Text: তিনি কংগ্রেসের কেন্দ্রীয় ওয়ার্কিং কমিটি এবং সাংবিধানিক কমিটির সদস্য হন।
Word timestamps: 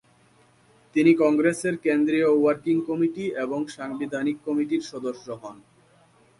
তিনি 0.95 1.11
কংগ্রেসের 1.15 1.75
কেন্দ্রীয় 1.77 2.29
ওয়ার্কিং 2.33 2.75
কমিটি 2.87 3.25
এবং 3.35 3.59
সাংবিধানিক 3.75 4.37
কমিটির 4.45 4.83
সদস্য 4.91 5.25
হন। 5.41 5.57